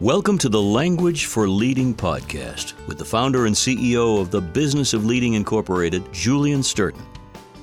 [0.00, 4.94] Welcome to the Language for Leading podcast with the founder and CEO of the Business
[4.94, 7.04] of Leading Incorporated, Julian Sturton.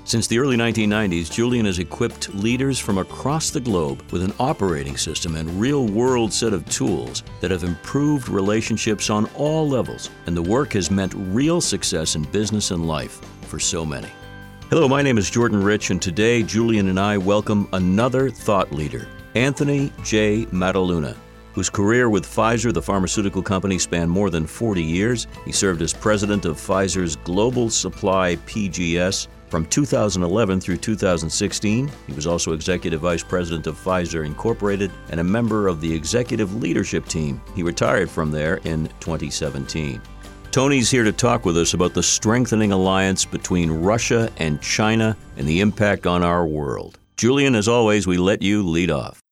[0.04, 4.98] Since the early 1990s, Julian has equipped leaders from across the globe with an operating
[4.98, 10.38] system and real world set of tools that have improved relationships on all levels, and
[10.38, 14.10] the work has meant real success in business and life for so many.
[14.70, 19.08] Hello, my name is Jordan Rich, and today Julian and I welcome another thought leader,
[19.34, 20.46] Anthony J.
[20.52, 21.18] Maddaluna
[21.58, 25.26] whose career with Pfizer, the pharmaceutical company, spanned more than 40 years.
[25.44, 31.92] He served as president of Pfizer's Global Supply PGS from 2011 through 2016.
[32.06, 36.54] He was also executive vice president of Pfizer Incorporated and a member of the executive
[36.54, 37.42] leadership team.
[37.56, 40.00] He retired from there in 2017.
[40.52, 45.48] Tony's here to talk with us about the strengthening alliance between Russia and China and
[45.48, 47.00] the impact on our world.
[47.16, 49.24] Julian, as always, we let you lead off.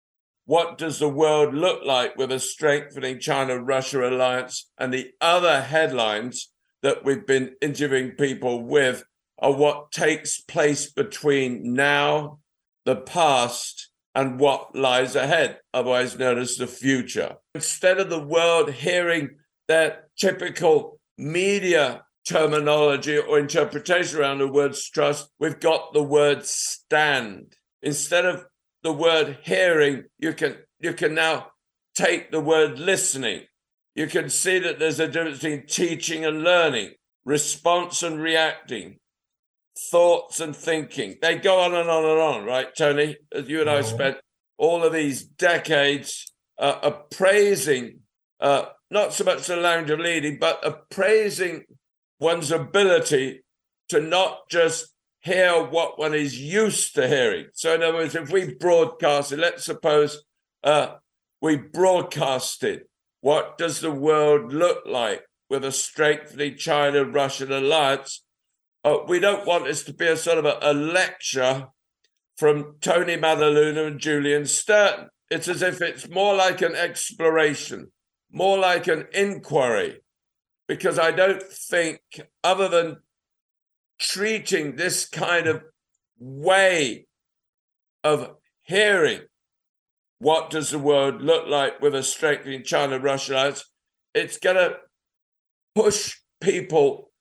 [0.46, 4.70] What does the world look like with a strengthening China Russia alliance?
[4.78, 6.52] And the other headlines
[6.84, 9.04] that we've been interviewing people with
[9.40, 12.40] are what takes place between now,
[12.86, 17.38] the past, and what lies ahead, otherwise known as the future.
[17.56, 25.30] Instead of the world hearing that typical media terminology or interpretation around the word trust,
[25.40, 27.56] we've got the word stand.
[27.82, 28.46] Instead of
[28.86, 31.48] the word hearing, you can you can now
[31.96, 33.42] take the word listening.
[33.96, 36.92] You can see that there's a difference between teaching and learning,
[37.26, 39.00] response and reacting,
[39.90, 41.16] thoughts and thinking.
[41.20, 43.18] They go on and on and on, right, Tony?
[43.34, 44.18] As you and I spent
[44.58, 48.02] all of these decades uh, appraising
[48.40, 51.64] uh, not so much the language of leading, but appraising
[52.20, 53.42] one's ability
[53.90, 54.95] to not just
[55.26, 57.48] hear what one is used to hearing.
[57.54, 60.24] So, in other words, if we broadcasted, let's suppose
[60.64, 60.98] uh,
[61.42, 62.84] we broadcasted,
[63.22, 68.24] what does the world look like with a strengthening China Russian alliance?
[68.84, 71.70] Uh, we don't want this to be a sort of a, a lecture
[72.38, 75.08] from Tony Maddaluna and Julian Sturton.
[75.32, 77.92] It's as if it's more like an exploration,
[78.32, 80.02] more like an inquiry,
[80.68, 82.00] because I don't think,
[82.44, 82.98] other than
[84.00, 85.64] treating this kind of
[86.18, 87.08] way
[88.04, 89.22] of hearing
[90.20, 93.66] what does the world look like with a strengthening China Russia alliance,
[94.14, 94.78] it's going to
[95.76, 97.12] push people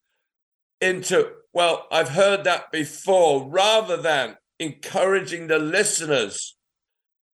[0.81, 6.57] into, well, I've heard that before, rather than encouraging the listeners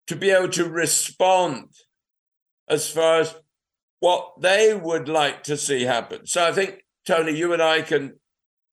[0.08, 1.70] to be able to respond
[2.70, 3.36] as far as
[4.00, 6.28] what they would like to see happen.
[6.28, 8.20] So I think, Tony, you and I can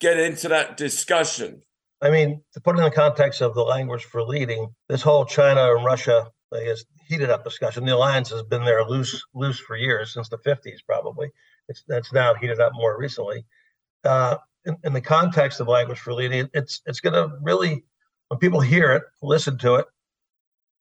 [0.04, 1.62] get into that discussion.
[2.02, 5.24] I mean, to put it in the context of the language for leading, this whole
[5.24, 7.86] China and Russia has heated up discussion.
[7.86, 11.30] The alliance has been there loose, loose for years since the 50s, probably.
[11.68, 13.46] It's that's now heated up more recently.
[14.04, 17.82] Uh, in, in, the context of language for leading, it's it's going to really,
[18.28, 19.86] when people hear it, listen to it,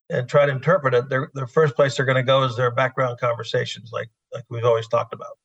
[0.09, 2.71] and try to interpret it, their the first place they're going to go is their
[2.71, 5.37] background conversations, like like we've always talked about.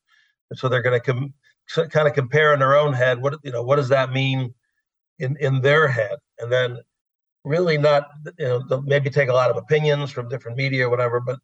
[0.50, 1.32] And so they're going to come
[1.74, 4.54] kind of compare in their own head what you know what does that mean
[5.18, 6.18] in in their head?
[6.38, 6.78] And then
[7.44, 8.08] really not
[8.38, 11.38] you know maybe take a lot of opinions from different media or whatever but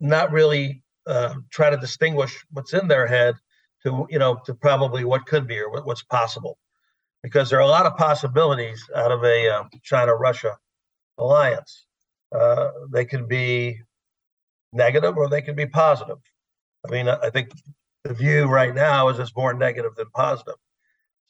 [0.00, 3.34] not really uh, try to distinguish what's in their head
[3.84, 6.58] to you know to probably what could be or what, what's possible.
[7.22, 10.56] Because there are a lot of possibilities out of a uh, china russia
[11.18, 11.86] alliance.
[12.34, 13.80] Uh, they can be
[14.72, 16.18] negative or they can be positive.
[16.86, 17.50] I mean i think
[18.04, 20.56] the view right now is it's more negative than positive.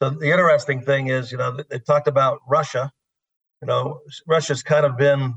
[0.00, 2.90] So the interesting thing is, you know, they talked about Russia.
[3.60, 5.34] You know, Russia's kind of been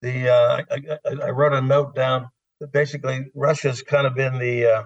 [0.00, 0.28] the.
[0.28, 2.28] Uh, I, I, wrote a note down
[2.60, 4.82] that basically Russia's kind of been the uh,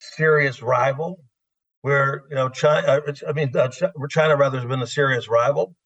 [0.00, 1.20] serious rival,
[1.82, 2.86] where you know China.
[3.06, 3.68] Uh, I mean, uh,
[4.08, 5.76] China rather has been a serious rival,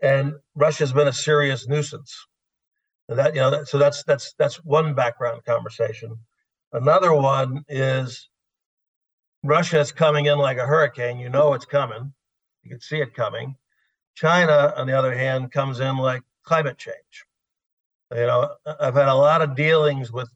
[0.00, 2.14] and Russia's been a serious nuisance.
[3.08, 6.18] And that you know, so that's that's that's one background conversation.
[6.72, 8.28] Another one is
[9.42, 11.18] Russia is coming in like a hurricane.
[11.18, 12.12] You know it's coming.
[12.62, 13.56] You can see it coming.
[14.14, 17.26] China, on the other hand, comes in like climate change.
[18.14, 20.28] You know, I've had a lot of dealings with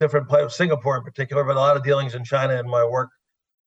[0.00, 3.10] different places, Singapore in particular, but a lot of dealings in China in my work,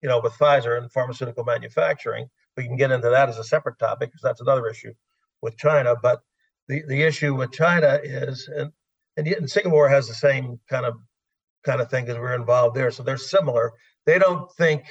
[0.01, 2.29] you know, with Pfizer and pharmaceutical manufacturing.
[2.55, 4.93] We can get into that as a separate topic because that's another issue
[5.41, 5.95] with China.
[6.01, 6.21] But
[6.67, 8.71] the, the issue with China is, and,
[9.17, 10.95] and Singapore has the same kind of
[11.69, 12.89] kind of thing because we're involved there.
[12.89, 13.74] So they're similar.
[14.07, 14.86] They don't think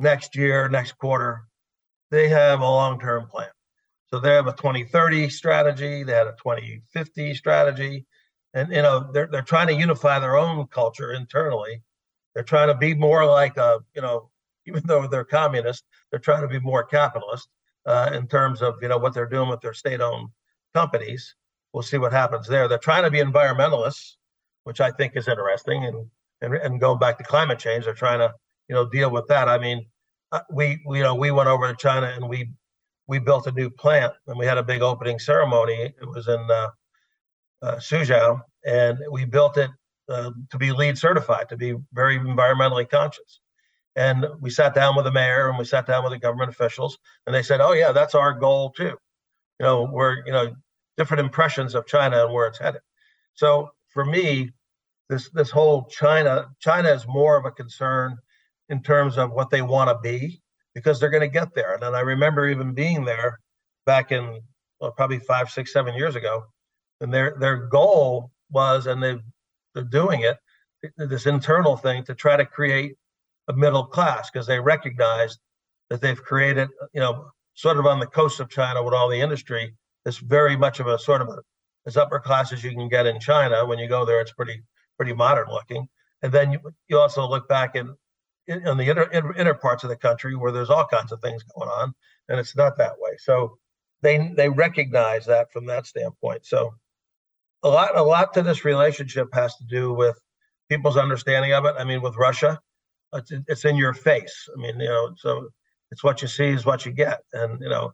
[0.00, 1.42] next year, next quarter.
[2.10, 3.48] They have a long term plan.
[4.08, 8.06] So they have a 2030 strategy, they had a 2050 strategy,
[8.54, 11.82] and you know they're they're trying to unify their own culture internally.
[12.34, 14.30] They're trying to be more like a you know
[14.66, 17.48] even though they're communist, they're trying to be more capitalist
[17.86, 20.28] uh, in terms of you know what they're doing with their state-owned
[20.74, 21.34] companies.
[21.72, 22.66] We'll see what happens there.
[22.68, 24.14] They're trying to be environmentalists,
[24.64, 26.08] which I think is interesting, and
[26.40, 28.32] and and going back to climate change, they're trying to
[28.68, 29.48] you know deal with that.
[29.48, 29.86] I mean,
[30.32, 32.50] uh, we, we you know we went over to China and we
[33.06, 35.94] we built a new plant and we had a big opening ceremony.
[36.00, 36.68] It was in uh,
[37.62, 39.70] uh, Suzhou, and we built it
[40.08, 43.40] uh, to be LEED certified, to be very environmentally conscious.
[43.94, 46.98] And we sat down with the mayor and we sat down with the government officials,
[47.26, 48.96] and they said, "Oh yeah, that's our goal too."
[49.58, 50.54] You know, we're you know
[50.96, 52.82] different impressions of China and where it's headed.
[53.34, 54.50] So for me,
[55.08, 58.16] this this whole China China is more of a concern
[58.68, 60.40] in terms of what they want to be
[60.74, 61.74] because they're going to get there.
[61.74, 63.40] And then I remember even being there
[63.86, 64.40] back in
[64.80, 66.44] well, probably five, six, seven years ago,
[67.00, 69.16] and their their goal was, and they
[69.74, 70.38] they're doing it,
[70.96, 72.96] this internal thing to try to create
[73.48, 75.38] a middle class because they recognized
[75.90, 79.20] that they've created, you know, sort of on the coast of China with all the
[79.20, 79.74] industry,
[80.04, 81.38] it's very much of a sort of a,
[81.86, 83.64] as upper class as you can get in China.
[83.64, 84.62] When you go there, it's pretty
[84.96, 85.88] pretty modern looking.
[86.22, 87.94] And then you, you also look back in,
[88.46, 91.20] in, in the inner, inner, inner parts of the country where there's all kinds of
[91.20, 91.94] things going on,
[92.28, 93.12] and it's not that way.
[93.18, 93.58] So
[94.02, 96.46] they they recognize that from that standpoint.
[96.46, 96.74] So
[97.62, 100.18] a lot a lot to this relationship has to do with
[100.68, 101.74] people's understanding of it.
[101.78, 102.60] I mean, with Russia,
[103.12, 104.48] it's, it's in your face.
[104.56, 105.48] I mean, you know, so
[105.90, 107.92] it's what you see is what you get, and you know,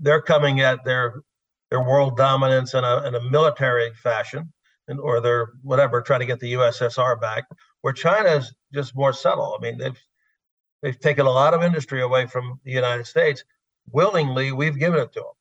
[0.00, 1.22] they're coming at their
[1.70, 4.52] their world dominance in a in a military fashion,
[4.90, 7.44] and or they're whatever trying to get the USSR back.
[7.80, 9.56] Where China is just more subtle.
[9.58, 9.98] I mean, they've
[10.82, 13.42] they've taken a lot of industry away from the United States.
[13.90, 15.32] Willingly, we've given it to them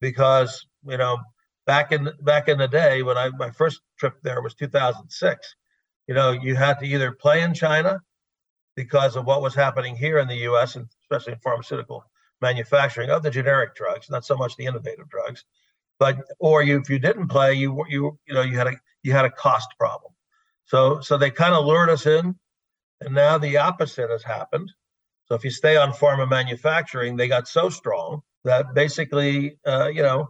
[0.00, 1.18] because you know
[1.66, 5.56] back in back in the day when I my first trip there was 2006
[6.08, 8.00] you know, you had to either play in China
[8.74, 10.76] because of what was happening here in the U.S.
[10.76, 12.04] and especially in pharmaceutical
[12.40, 15.44] manufacturing of the generic drugs, not so much the innovative drugs,
[16.02, 19.12] but or you if you didn't play, you you you know you had a you
[19.12, 20.12] had a cost problem.
[20.64, 22.34] So so they kind of lured us in,
[23.02, 24.68] and now the opposite has happened.
[25.26, 30.02] So if you stay on pharma manufacturing, they got so strong that basically, uh, you
[30.02, 30.28] know,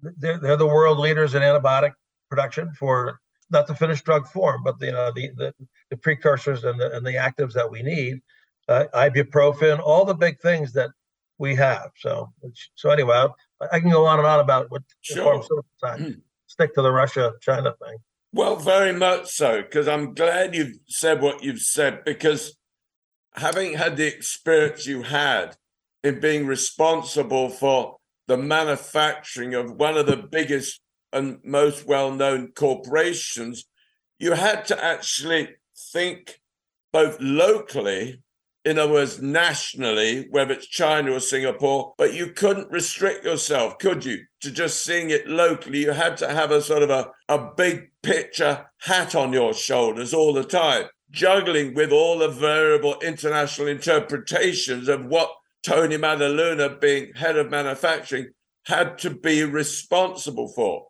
[0.00, 1.92] they're, they're the world leaders in antibiotic
[2.30, 3.20] production for
[3.50, 5.54] not the finished drug form, but the you know, the, the,
[5.90, 8.22] the precursors and the and the actives that we need,
[8.70, 10.88] uh, ibuprofen, all the big things that
[11.36, 11.90] we have.
[11.98, 12.32] So
[12.74, 13.26] so anyway,
[13.60, 15.24] I, can go on and on about what sure.
[15.24, 16.00] pharmaceutical side.
[16.00, 16.20] Mm.
[16.46, 17.98] Stick to the Russia China thing.
[18.32, 22.56] Well, very much so, because I'm glad you've said what you've said, because
[23.34, 25.56] having had the experience you had
[26.04, 27.96] in being responsible for
[28.28, 30.80] the manufacturing of one of the biggest
[31.12, 33.64] and most well known corporations,
[34.18, 35.56] you had to actually
[35.92, 36.40] think
[36.92, 38.22] both locally,
[38.64, 44.04] in other words, nationally, whether it's China or Singapore, but you couldn't restrict yourself, could
[44.04, 45.78] you, to just seeing it locally?
[45.78, 50.12] You had to have a sort of a, a big picture hat on your shoulders
[50.12, 55.30] all the time, juggling with all the variable international interpretations of what
[55.62, 58.28] Tony Maddaluna, being head of manufacturing,
[58.66, 60.86] had to be responsible for.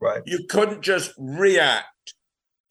[0.00, 0.22] Right.
[0.26, 1.86] You couldn't just react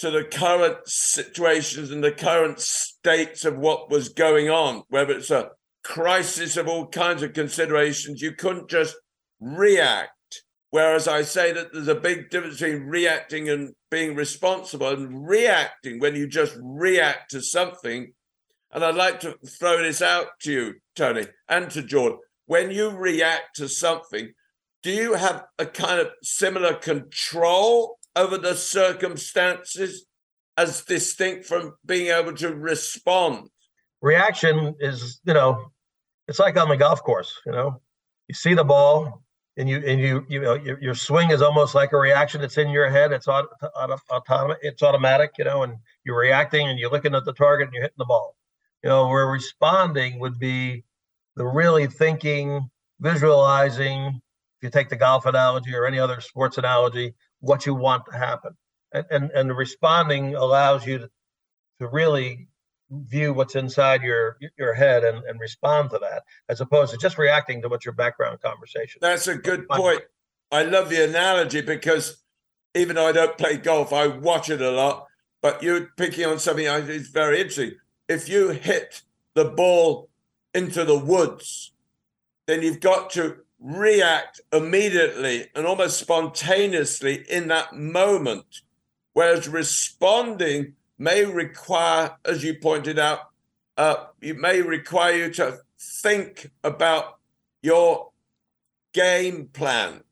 [0.02, 5.30] to the current situations and the current states of what was going on, whether it's
[5.30, 5.52] a
[5.84, 8.20] crisis of all kinds of considerations.
[8.20, 8.96] You couldn't just
[9.40, 10.12] react.
[10.72, 16.00] Whereas I say that there's a big difference between reacting and being responsible and reacting
[16.00, 18.14] when you just react to something.
[18.72, 22.18] And I'd like to throw this out to you, Tony, and to Jordan.
[22.48, 24.32] When you react to something,
[24.82, 30.06] do you have a kind of similar control over the circumstances
[30.58, 33.50] as distinct from being able to respond?
[34.02, 35.72] Reaction is, you know,
[36.28, 37.82] it's like on the golf course, you know,
[38.28, 39.24] you see the ball
[39.58, 42.42] and you, and you, you know, your, your swing is almost like a reaction.
[42.42, 43.12] It's in your head.
[43.12, 44.58] It's auto, auto, autonomous.
[44.62, 45.76] It's automatic, you know, and
[46.06, 48.36] you're reacting and you're looking at the target and you're hitting the ball.
[48.84, 50.84] You know, where responding would be
[51.36, 54.22] the really thinking, visualizing,
[54.62, 58.18] if you take the golf analogy or any other sports analogy, what you want to
[58.18, 58.56] happen.
[58.94, 61.10] And, and, and responding allows you to,
[61.80, 62.48] to really
[62.92, 67.18] view what's inside your your head and, and respond to that as opposed to just
[67.18, 70.02] reacting to what your background conversation that's a good point.
[70.52, 72.22] I love the analogy because
[72.76, 75.06] even though i don't play golf i watch it a lot
[75.42, 77.72] but you're picking on something that's very interesting.
[78.08, 79.02] If you hit
[79.34, 80.10] the ball
[80.54, 81.72] into the woods
[82.46, 88.62] then you've got to react immediately and almost spontaneously in that moment.
[89.14, 93.20] Whereas responding may require, as you pointed out,
[93.78, 97.20] uh, it may require you to think about
[97.62, 98.12] your
[98.94, 100.04] game plan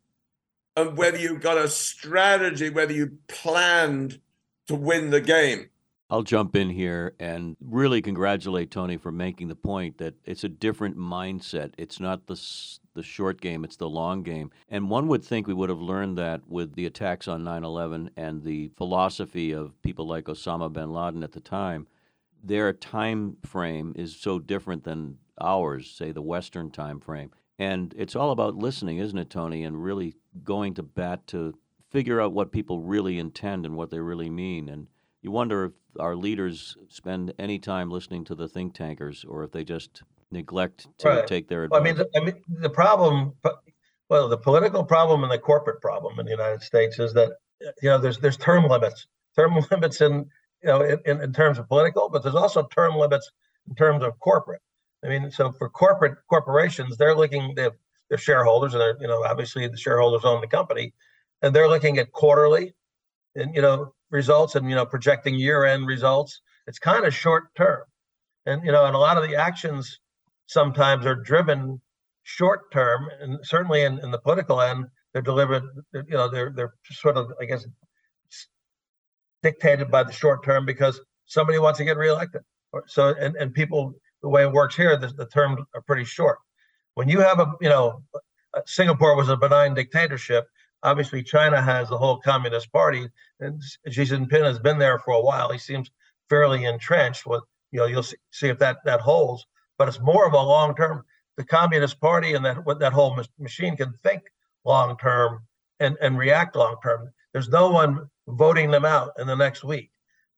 [0.76, 4.20] and whether you've got a strategy, whether you planned
[4.68, 5.70] to win the game.
[6.12, 10.50] I'll jump in here and really congratulate Tony for making the point that it's a
[10.50, 11.74] different mindset.
[11.78, 12.36] It's not the
[12.94, 14.52] the short game, it's the long game.
[14.70, 18.44] And one would think we would have learned that with the attacks on 9/11 and
[18.44, 21.88] the philosophy of people like Osama bin Laden at the time.
[22.44, 27.32] Their time frame is so different than ours, say the western time frame.
[27.58, 31.54] And it's all about listening, isn't it, Tony, and really going to bat to
[31.90, 34.70] figure out what people really intend and what they really mean.
[34.70, 34.88] And
[35.22, 39.52] you wonder if our leaders spend any time listening to the think tankers or if
[39.52, 41.28] they just neglect to right.
[41.28, 41.78] take their advice.
[41.78, 43.34] Well, I mean, the, I mean, the problem,
[44.10, 47.32] well, the political problem and the corporate problem in the United States is that
[47.82, 50.26] you know there's there's term limits, term limits in
[50.64, 53.30] you know in, in terms of political, but there's also term limits
[53.68, 54.62] in terms of corporate.
[55.04, 57.76] I mean, so for corporate corporations, they're looking they have
[58.10, 60.94] their shareholders, and they're you know obviously the shareholders own the company,
[61.42, 62.74] and they're looking at quarterly,
[63.36, 66.42] and you know results and you know projecting year end results.
[66.68, 67.82] It's kind of short term,
[68.46, 70.00] and you know, and a lot of the actions
[70.50, 71.80] sometimes are driven
[72.24, 75.64] short term, and certainly in, in the political end, they're delivered.
[75.94, 77.66] You know, they're they're sort of I guess
[79.42, 82.42] dictated by the short term because somebody wants to get reelected.
[82.88, 86.40] So and and people the way it works here, the, the terms are pretty short.
[86.96, 88.04] When you have a you know
[88.56, 90.48] uh, Singapore was a benign dictatorship.
[90.82, 93.08] Obviously, China has the whole Communist Party,
[93.42, 95.52] and Xi Jinping has been there for a while.
[95.52, 95.92] He seems
[96.30, 97.26] fairly entrenched.
[97.28, 99.46] With you know, you'll see, see if that that holds
[99.80, 101.04] but it's more of a long term.
[101.38, 104.24] The Communist Party and that that whole machine can think
[104.66, 105.40] long term
[105.80, 107.12] and and react long term.
[107.34, 109.90] There's no one voting them out in the next week.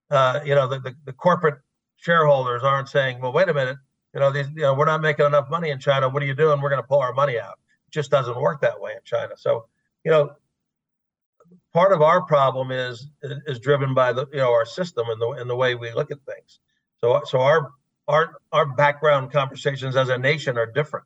[0.09, 1.59] Uh, you know, the, the, the corporate
[1.97, 3.77] shareholders aren't saying, "Well, wait a minute,
[4.13, 6.07] you know, these, you know, we're not making enough money in China.
[6.07, 6.61] What are you doing?
[6.61, 7.57] We're going to pull our money out."
[7.87, 9.33] It just doesn't work that way in China.
[9.35, 9.65] So,
[10.03, 10.35] you know,
[11.73, 13.07] part of our problem is
[13.47, 16.11] is driven by the you know our system and the and the way we look
[16.11, 16.59] at things.
[16.99, 17.71] So, so our
[18.11, 21.05] our our background conversations as a nation are different,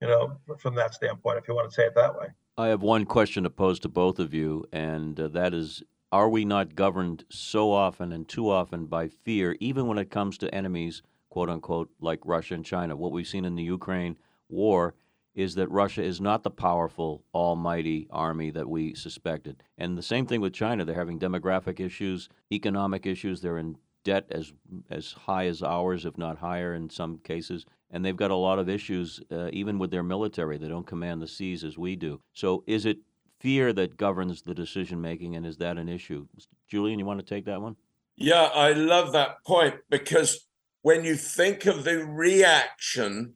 [0.00, 2.26] you know, from that standpoint, if you want to say it that way.
[2.58, 6.28] I have one question to pose to both of you, and uh, that is Are
[6.28, 10.54] we not governed so often and too often by fear, even when it comes to
[10.54, 12.96] enemies, quote unquote, like Russia and China?
[12.96, 14.18] What we've seen in the Ukraine
[14.48, 14.94] war
[15.34, 19.62] is that Russia is not the powerful, almighty army that we suspected.
[19.78, 20.84] And the same thing with China.
[20.84, 23.40] They're having demographic issues, economic issues.
[23.40, 24.52] They're in debt as
[24.90, 27.66] as high as ours, if not higher in some cases.
[27.90, 30.56] And they've got a lot of issues, uh, even with their military.
[30.56, 32.20] They don't command the seas as we do.
[32.32, 32.98] So, is it
[33.38, 36.26] fear that governs the decision making, and is that an issue?
[36.68, 37.76] Julian, you want to take that one?
[38.16, 40.46] Yeah, I love that point because
[40.82, 43.34] when you think of the reaction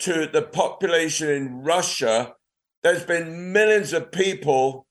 [0.00, 2.34] to the population in Russia,
[2.82, 4.86] there's been millions of people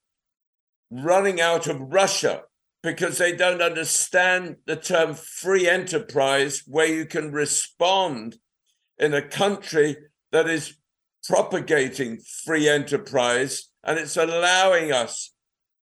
[0.89, 2.43] running out of Russia
[2.83, 8.37] because they don't understand the term free enterprise, where you can respond
[8.99, 9.95] in a country
[10.31, 10.77] that is
[11.27, 15.31] propagating free enterprise and it's allowing us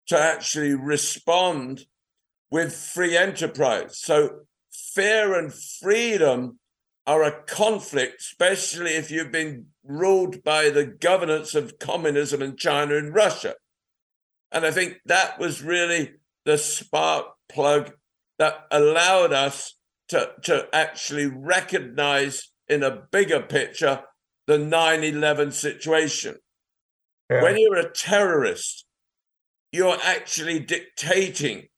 [0.07, 1.87] to actually respond
[2.51, 3.99] with free enterprise.
[3.99, 4.41] So,
[4.71, 6.59] fear and freedom
[7.07, 12.97] are a conflict, especially if you've been ruled by the governance of communism in China
[12.97, 13.55] and Russia.
[14.53, 16.13] And I think that was really
[16.51, 17.93] the spark plug
[18.41, 19.77] that allowed us
[20.09, 24.03] to, to actually recognize in a bigger picture
[24.49, 26.35] the 9 11 situation.
[27.31, 27.45] Yeah.
[27.45, 28.85] When you're a terrorist,
[29.71, 31.69] you're actually dictating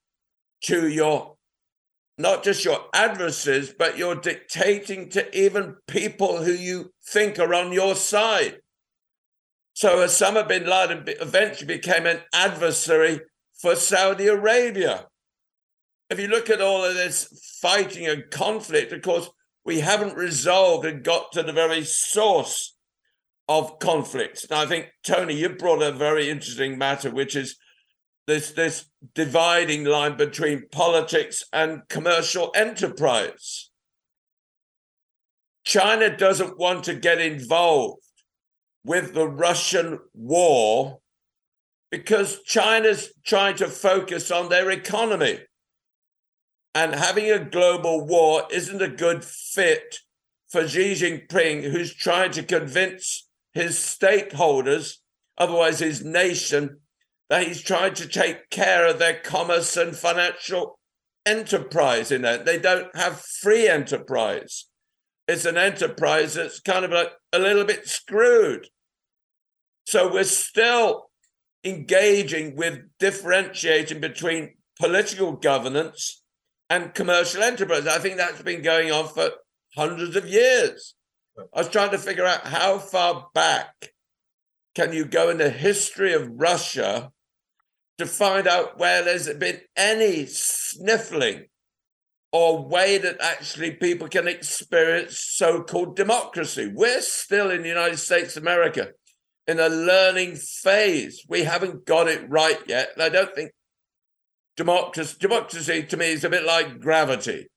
[0.65, 1.35] to your
[2.17, 7.73] not just your adversaries, but you're dictating to even people who you think are on
[7.73, 8.57] your side.
[9.75, 13.21] So Osama bin Laden eventually became an adversary
[13.63, 15.07] for Saudi Arabia.
[16.11, 19.31] If you look at all of this fighting and conflict, of course,
[19.65, 22.77] we haven't resolved and got to the very source
[23.49, 24.51] of conflicts.
[24.51, 27.57] Now, I think, Tony, you brought a very interesting matter, which is
[28.27, 33.71] this, this dividing line between politics and commercial enterprise.
[35.65, 38.03] China doesn't want to get involved
[38.85, 41.02] with the Russian war
[41.93, 45.41] because China's trying to focus on their economy.
[46.75, 49.99] And having a global war isn't a good fit
[50.49, 54.97] for Xi Jinping, who's trying to convince his stakeholders,
[55.37, 56.79] otherwise his nation,
[57.29, 60.79] that he's trying to take care of their commerce and financial
[61.27, 62.47] enterprise in that.
[62.47, 64.65] They don't have free enterprise.
[65.29, 68.69] It's an enterprise that's kind of like a little bit screwed.
[69.85, 71.11] So we're still
[71.65, 76.23] engaging with differentiating between political governance
[76.69, 77.87] and commercial enterprise.
[77.87, 79.31] I think that's been going on for
[79.77, 80.95] hundreds of years.
[81.39, 83.93] I was trying to figure out how far back
[84.75, 87.11] can you go in the history of Russia
[87.99, 91.47] to find out where there's been any sniffling
[92.33, 96.73] or way that actually people can experience so-called democracy.
[96.75, 98.89] We're still in the United States of America
[99.47, 101.25] in a learning phase.
[101.29, 102.91] We haven't got it right yet.
[102.95, 103.53] And I don't think
[104.57, 107.49] democracy, democracy to me is a bit like gravity.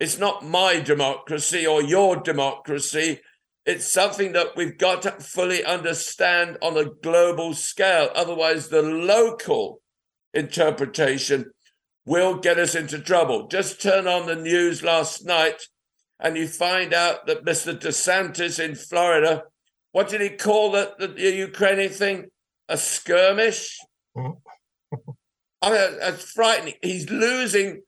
[0.00, 3.20] It's not my democracy or your democracy.
[3.66, 8.10] It's something that we've got to fully understand on a global scale.
[8.14, 9.80] Otherwise, the local
[10.32, 11.50] interpretation
[12.06, 13.48] will get us into trouble.
[13.48, 15.62] Just turn on the news last night
[16.20, 17.78] and you find out that Mr.
[17.78, 19.44] DeSantis in Florida
[19.92, 22.26] what did he call the, the Ukrainian thing?
[22.68, 23.78] A skirmish?
[24.16, 25.10] Mm-hmm.
[25.62, 26.74] I mean, that's frightening.
[26.82, 27.82] He's losing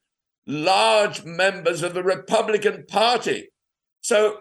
[0.47, 3.51] large members of the Republican Party.
[4.01, 4.39] So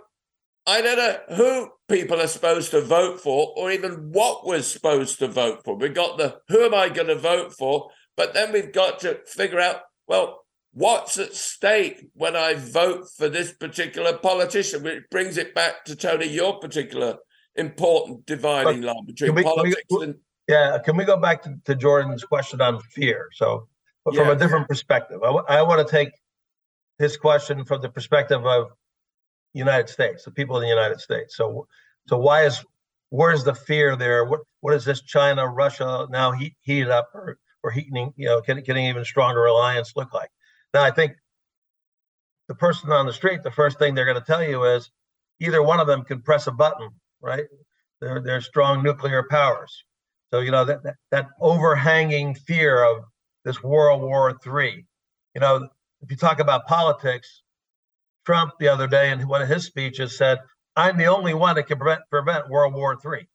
[0.66, 5.20] I don't know who people are supposed to vote for or even what we're supposed
[5.20, 5.76] to vote for.
[5.76, 7.90] We've got the who am I going to vote for?
[8.16, 13.30] But then we've got to figure out, well, what's at stake when I vote for
[13.30, 14.84] this particular politician?
[14.84, 17.18] Which brings it back to Tony, your particular
[17.60, 20.16] important dividing line between we, politics we, and
[20.48, 23.30] yeah can we go back to, to jordan's question on fear?
[23.34, 23.68] So
[24.06, 26.10] but from a different perspective I, I want to take
[26.98, 28.72] his question from the perspective of
[29.54, 31.36] united states the people in the united states.
[31.36, 31.68] So
[32.08, 32.64] so why is
[33.10, 34.26] where's the fear there?
[34.26, 38.42] What what is this china russia now heat, heated up or or heating you know
[38.42, 40.30] getting, getting even stronger alliance look like?
[40.74, 41.14] Now i think
[42.48, 44.90] the person on the street the first thing they're going to tell you is
[45.40, 46.90] either one of them can press a button
[47.22, 47.46] right?
[48.02, 49.84] They're they're strong nuclear powers.
[50.32, 53.04] So you know that that, that overhanging fear of
[53.46, 54.86] this World War III.
[55.36, 55.68] You know,
[56.02, 57.44] if you talk about politics,
[58.26, 60.40] Trump the other day in one of his speeches said,
[60.76, 63.28] "I'm the only one that can prevent prevent World War III."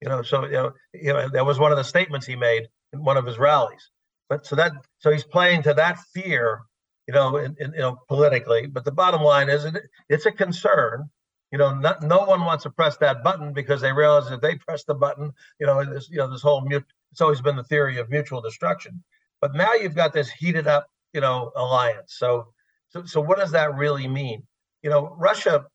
[0.00, 2.68] You know, so you know, you know that was one of the statements he made
[2.92, 3.90] in one of his rallies.
[4.28, 6.62] But so that so he's playing to that fear,
[7.06, 8.66] you know, in, in, you know politically.
[8.66, 9.76] But the bottom line is, it,
[10.08, 11.08] it's a concern
[11.52, 14.84] you know, no one wants to press that button because they realize if they press
[14.84, 16.84] the button, you know, this, you know, this whole mute.
[17.12, 19.04] It's always been the theory of mutual destruction,
[19.42, 22.14] but now you've got this heated up, you know, alliance.
[22.16, 22.48] So,
[22.88, 24.42] so, so what does that really mean?
[24.82, 25.66] You know, Russia,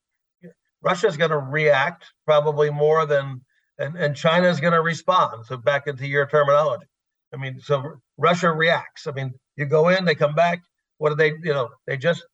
[0.82, 3.42] Russia is going to react probably more than,
[3.78, 5.46] and and China is going to respond.
[5.46, 6.88] So back into your terminology.
[7.32, 9.06] I mean, so Russia reacts.
[9.06, 10.64] I mean, you go in, they come back.
[10.98, 11.34] What do they?
[11.44, 12.26] You know, they just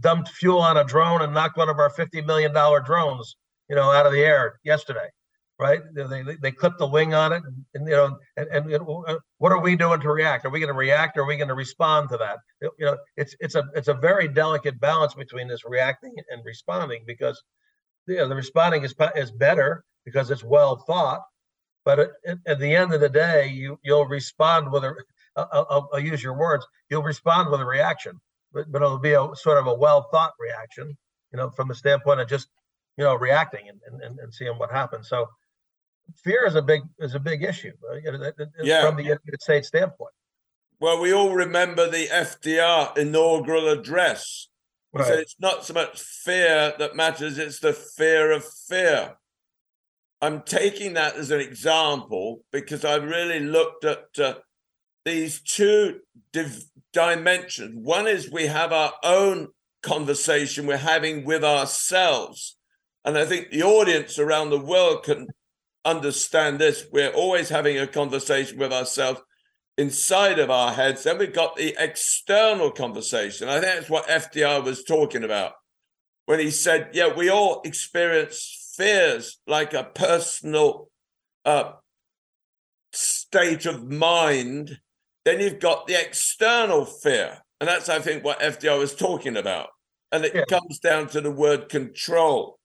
[0.00, 2.52] dumped fuel on a drone and knocked one of our $50 million
[2.84, 3.36] drones,
[3.68, 5.08] you know, out of the air yesterday,
[5.58, 5.80] right?
[5.94, 7.42] They, they, clipped the wing on it.
[7.44, 10.44] And, and you know, and, and uh, what are we doing to react?
[10.44, 12.38] Are we going to react or are we going to respond to that?
[12.60, 17.04] You know, it's, it's a, it's a very delicate balance between this reacting and responding
[17.06, 17.42] because
[18.06, 21.22] you know, the responding is, is better because it's well thought.
[21.84, 24.94] But at, at the end of the day, you, you'll respond with a,
[25.36, 28.20] I'll, I'll use your words, you'll respond with a reaction
[28.54, 30.96] but, but it'll be a sort of a well thought reaction,
[31.32, 32.48] you know, from the standpoint of just,
[32.96, 35.08] you know, reacting and, and, and seeing what happens.
[35.08, 35.26] So
[36.22, 37.96] fear is a big is a big issue uh,
[38.62, 38.86] yeah.
[38.86, 40.12] from the United States standpoint.
[40.80, 44.48] Well, we all remember the FDR inaugural address.
[44.92, 45.06] Right.
[45.06, 49.16] So it's not so much fear that matters, it's the fear of fear.
[50.20, 54.34] I'm taking that as an example because I really looked at uh,
[55.04, 56.00] these two
[56.32, 57.74] div- dimensions.
[57.76, 59.48] One is we have our own
[59.82, 62.56] conversation we're having with ourselves.
[63.04, 65.28] And I think the audience around the world can
[65.84, 66.86] understand this.
[66.90, 69.20] We're always having a conversation with ourselves
[69.76, 71.02] inside of our heads.
[71.02, 73.48] Then we've got the external conversation.
[73.48, 75.52] I think that's what FDR was talking about
[76.26, 80.88] when he said, Yeah, we all experience fears like a personal
[81.44, 81.72] uh,
[82.92, 84.78] state of mind
[85.24, 87.38] then you've got the external fear.
[87.60, 89.68] And that's, I think, what FDR was talking about.
[90.12, 90.44] And it yeah.
[90.48, 92.58] comes down to the word control.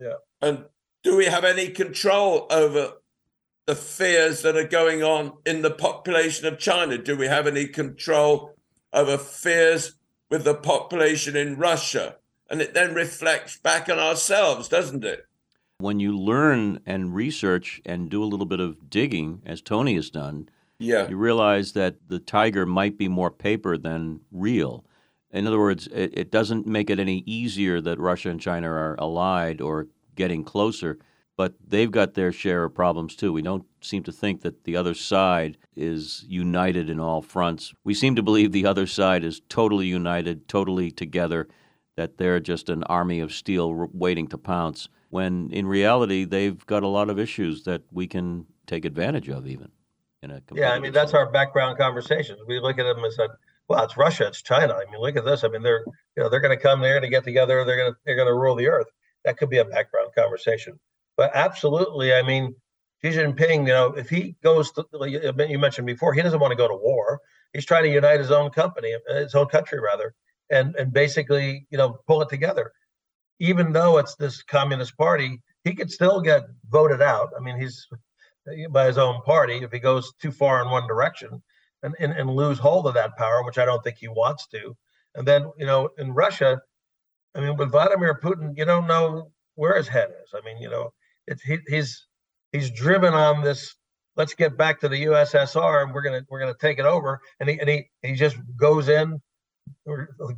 [0.00, 0.14] Yeah.
[0.40, 0.64] And
[1.02, 2.92] do we have any control over
[3.66, 6.98] the fears that are going on in the population of China?
[6.98, 8.54] Do we have any control
[8.92, 9.96] over fears
[10.30, 12.16] with the population in Russia?
[12.48, 15.26] And it then reflects back on ourselves, doesn't it?
[15.78, 20.10] When you learn and research and do a little bit of digging, as Tony has
[20.10, 20.48] done,
[20.78, 21.08] yeah.
[21.08, 24.84] you realize that the tiger might be more paper than real.
[25.30, 28.96] In other words, it, it doesn't make it any easier that Russia and China are
[28.98, 30.98] allied or getting closer,
[31.36, 33.32] but they've got their share of problems too.
[33.32, 37.74] We don't seem to think that the other side is united in all fronts.
[37.84, 41.48] We seem to believe the other side is totally united, totally together,
[41.96, 46.82] that they're just an army of steel waiting to pounce, when in reality, they've got
[46.82, 49.70] a lot of issues that we can take advantage of, even.
[50.26, 52.40] In a yeah, I mean, that's our background conversations.
[52.48, 53.28] We look at them and a
[53.68, 54.74] well, it's Russia, it's China.
[54.74, 55.44] I mean, look at this.
[55.44, 55.84] I mean, they're
[56.16, 58.16] you know they're going to come, they're going to get together, they're going to they're
[58.16, 58.88] going to rule the earth.
[59.24, 60.80] That could be a background conversation.
[61.16, 62.56] But absolutely, I mean,
[63.02, 64.84] Xi Jinping, you know, if he goes to,
[65.48, 67.20] you mentioned before, he doesn't want to go to war.
[67.52, 70.12] He's trying to unite his own company, his own country rather,
[70.50, 72.72] and and basically, you know, pull it together.
[73.38, 77.30] Even though it's this communist party, he could still get voted out.
[77.36, 77.86] I mean, he's
[78.70, 81.42] by his own party if he goes too far in one direction
[81.82, 84.76] and, and, and lose hold of that power, which I don't think he wants to.
[85.14, 86.60] And then, you know, in Russia,
[87.34, 90.30] I mean, with Vladimir Putin, you don't know where his head is.
[90.34, 90.92] I mean, you know,
[91.26, 92.06] it's he, he's
[92.52, 93.74] he's driven on this.
[94.16, 97.20] Let's get back to the USSR, and we're gonna we're gonna take it over.
[97.40, 99.20] And he and he he just goes in,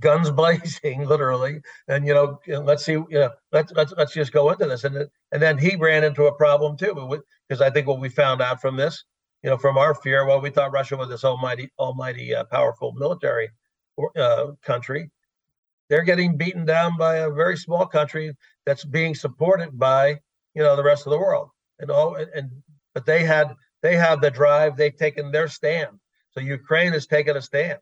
[0.01, 1.61] guns blazing, literally.
[1.89, 4.85] And you know, let's see, you know, let's let's let's just go into this.
[4.85, 8.41] And and then he ran into a problem too, because I think what we found
[8.43, 9.05] out from this,
[9.43, 12.93] you know, from our fear, well, we thought Russia was this almighty almighty uh, powerful
[12.93, 13.51] military
[14.17, 15.11] uh, country.
[15.89, 18.37] They're getting beaten down by a very small country
[18.67, 20.19] that's being supported by
[20.55, 22.51] you know the rest of the world and all and
[22.95, 25.99] but they had they have the drive they've taken their stand
[26.31, 27.79] so ukraine has taken a stand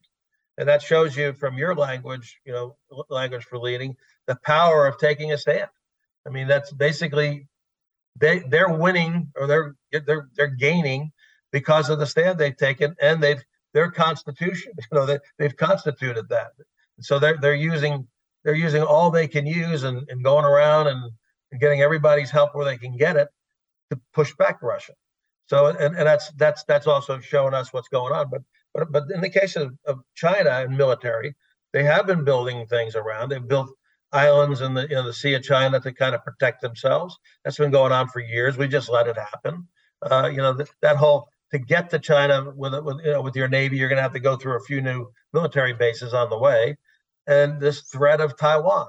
[0.59, 2.77] and that shows you from your language you know
[3.09, 5.69] language for leading the power of taking a stand
[6.27, 7.47] i mean that's basically
[8.19, 9.75] they they're winning or they're
[10.07, 11.11] they're they're gaining
[11.53, 13.43] because of the stand they've taken and they've
[13.75, 16.53] their constitution you know they, they've constituted that
[17.01, 18.07] so they're they're using
[18.45, 21.11] they're using all they can use and, and going around and
[21.53, 23.29] and getting everybody's help where they can get it
[23.91, 24.93] to push back Russia.
[25.49, 28.29] So and, and that's that's that's also showing us what's going on.
[28.31, 28.43] But
[28.77, 31.35] but but in the case of, of China and military,
[31.73, 33.31] they have been building things around.
[33.31, 33.71] They've built
[34.13, 37.17] islands in the know the Sea of China to kind of protect themselves.
[37.45, 38.57] That's been going on for years.
[38.57, 39.69] We just let it happen.
[40.03, 43.37] Uh, you know that, that whole to get to China with with you know with
[43.37, 46.31] your navy, you're going to have to go through a few new military bases on
[46.31, 46.77] the way,
[47.27, 48.89] and this threat of Taiwan.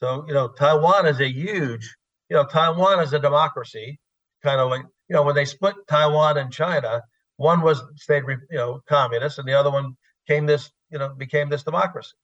[0.00, 1.96] So, you know, Taiwan is a huge,
[2.28, 3.98] you know, Taiwan is a democracy,
[4.44, 7.02] kind of like, you know, when they split Taiwan and China,
[7.38, 9.96] one was stayed, you know, communist, and the other one
[10.26, 12.14] came this, you know, became this democracy.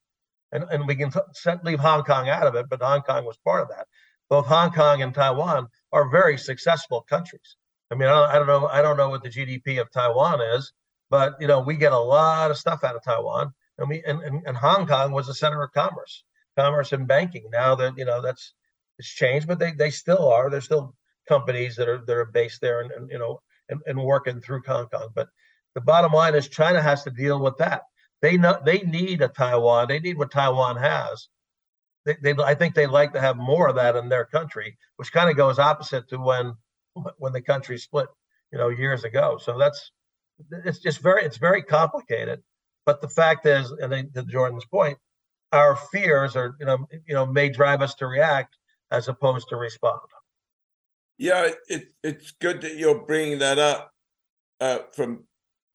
[0.52, 3.38] And, and we can set, leave Hong Kong out of it, but Hong Kong was
[3.38, 3.86] part of that.
[4.28, 7.56] Both Hong Kong and Taiwan are very successful countries.
[7.90, 10.40] I mean, I don't, I don't know, I don't know what the GDP of Taiwan
[10.40, 10.72] is,
[11.10, 14.22] but you know, we get a lot of stuff out of Taiwan, and we and,
[14.22, 16.24] and, and Hong Kong was a center of commerce
[16.56, 17.44] commerce and banking.
[17.50, 18.54] Now that you know that's
[18.98, 20.50] it's changed, but they they still are.
[20.50, 20.94] There's still
[21.28, 24.62] companies that are that are based there and, and you know and, and working through
[24.66, 25.08] Hong Kong.
[25.14, 25.28] But
[25.74, 27.82] the bottom line is China has to deal with that.
[28.22, 29.88] They know they need a Taiwan.
[29.88, 31.28] They need what Taiwan has.
[32.06, 35.12] They, they I think they like to have more of that in their country, which
[35.12, 36.54] kind of goes opposite to when
[37.18, 38.08] when the country split,
[38.52, 39.38] you know, years ago.
[39.42, 39.90] So that's
[40.64, 42.42] it's just very it's very complicated.
[42.86, 44.98] But the fact is, and to Jordan's point,
[45.52, 48.56] our fears are you know you know may drive us to react
[48.90, 50.00] as opposed to respond
[51.18, 53.90] yeah it, it's good that you're bringing that up
[54.60, 55.24] uh, from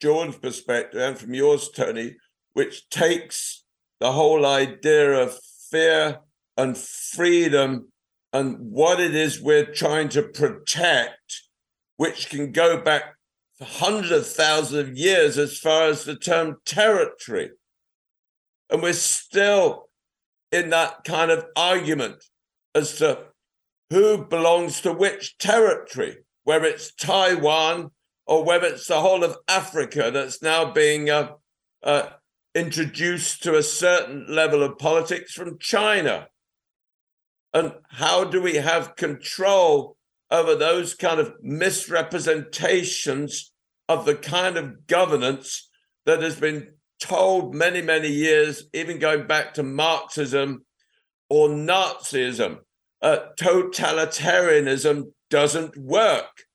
[0.01, 2.15] Jordan's perspective and from yours tony
[2.53, 3.63] which takes
[3.99, 5.37] the whole idea of
[5.69, 6.19] fear
[6.57, 7.91] and freedom
[8.33, 11.43] and what it is we're trying to protect
[11.97, 13.15] which can go back
[13.61, 17.51] hundreds of thousands of years as far as the term territory.
[18.69, 19.89] And we're still
[20.51, 22.23] in that kind of argument
[22.73, 23.25] as to
[23.89, 27.91] who belongs to which territory, whether it's Taiwan
[28.25, 31.31] or whether it's the whole of Africa that's now being uh,
[31.83, 32.09] uh,
[32.53, 36.27] introduced to a certain level of politics from China.
[37.53, 39.97] And how do we have control
[40.29, 43.51] over those kind of misrepresentations
[43.87, 45.67] of the kind of governance
[46.05, 50.65] that has been told many, many years, even going back to Marxism
[51.29, 52.59] or Nazism,
[53.01, 56.45] uh, totalitarianism doesn't work.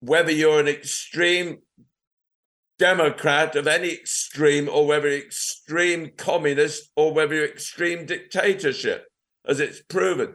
[0.00, 1.58] Whether you're an extreme
[2.78, 9.06] Democrat of any extreme, or whether extreme communist, or whether extreme dictatorship,
[9.46, 10.34] as it's proven.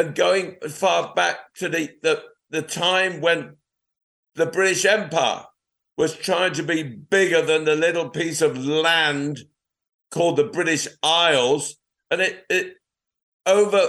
[0.00, 3.56] and going far back to the, the, the time when
[4.34, 5.44] the British Empire
[5.98, 9.40] was trying to be bigger than the little piece of land
[10.10, 11.76] called the British Isles,
[12.10, 12.76] and it, it
[13.44, 13.88] over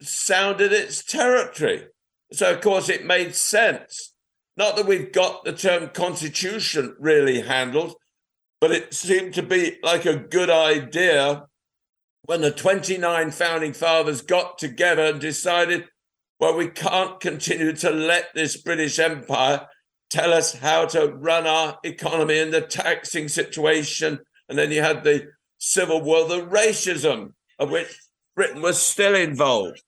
[0.00, 1.86] sounded its territory.
[2.32, 4.14] So, of course, it made sense.
[4.56, 7.94] Not that we've got the term constitution really handled,
[8.60, 11.46] but it seemed to be like a good idea
[12.22, 15.84] when the 29 founding fathers got together and decided,
[16.40, 19.66] well, we can't continue to let this British Empire
[20.10, 24.20] tell us how to run our economy and the taxing situation.
[24.48, 25.28] And then you had the
[25.58, 27.98] Civil War, the racism of which
[28.36, 29.82] Britain was still involved.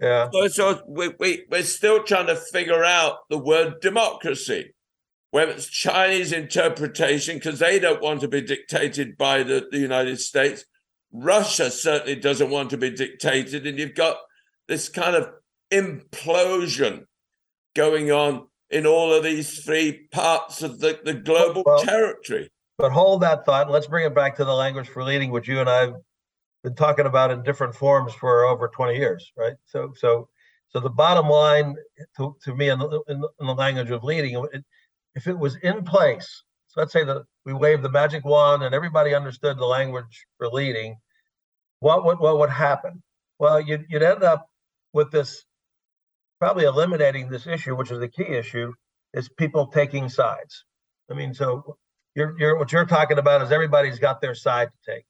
[0.00, 0.28] Yeah.
[0.32, 4.74] So, so we, we, we're still trying to figure out the word democracy,
[5.30, 10.20] whether it's Chinese interpretation, because they don't want to be dictated by the, the United
[10.20, 10.64] States.
[11.12, 13.66] Russia certainly doesn't want to be dictated.
[13.66, 14.18] And you've got
[14.68, 15.30] this kind of
[15.72, 17.04] implosion
[17.74, 22.50] going on in all of these three parts of the, the global well, territory.
[22.76, 23.70] But hold that thought.
[23.70, 25.92] Let's bring it back to the language for leading, which you and I
[26.62, 29.54] been talking about in different forms for over 20 years, right?
[29.66, 30.28] So, so,
[30.70, 31.76] so the bottom line
[32.16, 34.64] to, to me in the, in the language of leading, it,
[35.14, 38.74] if it was in place, so let's say that we waved the magic wand and
[38.74, 40.96] everybody understood the language for leading,
[41.80, 43.02] what would what would happen?
[43.38, 44.48] Well, you'd, you'd end up
[44.92, 45.44] with this
[46.38, 48.72] probably eliminating this issue, which is the key issue,
[49.14, 50.64] is people taking sides.
[51.10, 51.76] I mean, so
[52.14, 55.04] you're, you're what you're talking about is everybody's got their side to take.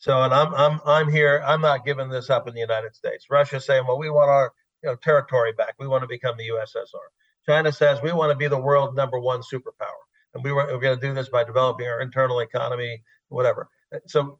[0.00, 1.42] So, and I'm I'm I'm here.
[1.46, 3.26] I'm not giving this up in the United States.
[3.30, 5.74] Russia saying, well, we want our you know territory back.
[5.78, 7.06] We want to become the USSR.
[7.46, 10.00] China says we want to be the world number one superpower,
[10.34, 13.68] and we were, we're going to do this by developing our internal economy, whatever.
[14.06, 14.38] So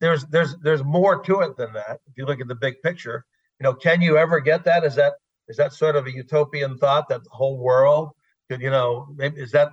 [0.00, 2.00] there's there's there's more to it than that.
[2.06, 3.26] If you look at the big picture,
[3.60, 4.84] you know, can you ever get that?
[4.84, 5.12] Is that
[5.48, 8.12] is that sort of a utopian thought that the whole world
[8.50, 9.72] could, you know, is that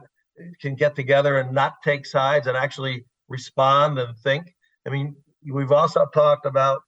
[0.60, 4.54] can get together and not take sides and actually respond and think?
[4.90, 5.16] I mean,
[5.52, 6.82] we've also talked about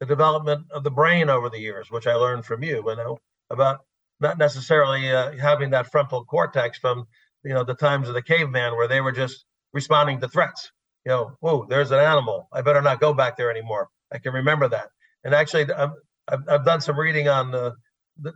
[0.00, 3.18] the development of the brain over the years, which I learned from you, you know,
[3.50, 3.80] about
[4.20, 7.06] not necessarily uh, having that frontal cortex from,
[7.44, 10.70] you know, the times of the caveman where they were just responding to threats.
[11.06, 12.48] You know, oh, there's an animal.
[12.52, 13.88] I better not go back there anymore.
[14.12, 14.88] I can remember that.
[15.24, 15.92] And actually, I've,
[16.28, 17.74] I've done some reading on the,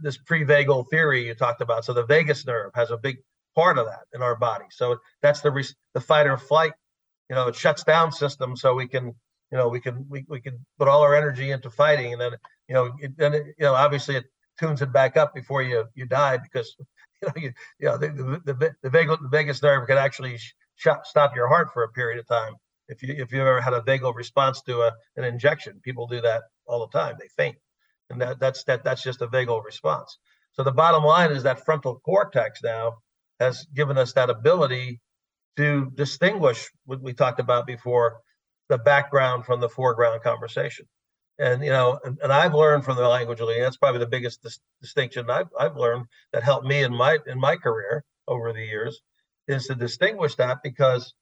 [0.01, 1.85] this polyvagal theory you talked about.
[1.85, 3.19] So the vagus nerve has a big
[3.55, 4.65] part of that in our body.
[4.71, 6.73] So that's the the fight or flight
[7.29, 9.07] you know, it shuts down systems so we can,
[9.51, 12.33] you know, we can we, we can put all our energy into fighting, and then
[12.69, 14.25] you know, it, then it, you know, obviously it
[14.59, 16.77] tunes it back up before you you die because
[17.23, 18.09] you know you, you know the
[18.45, 21.89] the, the, the vagal the vagus nerve can actually sh- stop your heart for a
[21.89, 22.55] period of time
[22.89, 25.81] if you if you've ever had a vagal response to a an injection.
[25.83, 27.57] People do that all the time; they faint,
[28.11, 30.19] and that that's that that's just a vagal response.
[30.53, 32.99] So the bottom line is that frontal cortex now
[33.41, 35.01] has given us that ability
[35.57, 38.21] to distinguish what we talked about before
[38.69, 40.87] the background from the foreground conversation.
[41.39, 44.43] And you know and, and i've learned from the language of that's probably the biggest
[44.43, 48.65] dis- distinction I've, I've learned that helped me in my in my career over the
[48.65, 49.01] years
[49.49, 51.15] is to distinguish that because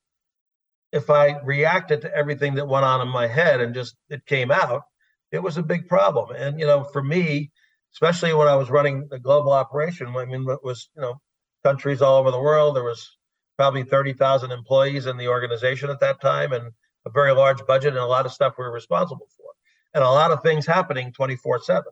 [0.93, 4.51] if i reacted to everything that went on in my head and just it came
[4.51, 4.83] out
[5.31, 6.35] it was a big problem.
[6.37, 7.51] And you know for me
[7.95, 11.21] especially when i was running the global operation i mean it was you know
[11.63, 13.17] countries all over the world there was
[13.61, 16.73] probably 30,000 employees in the organization at that time and
[17.05, 19.51] a very large budget and a lot of stuff we are responsible for.
[19.93, 21.83] And a lot of things happening 24 7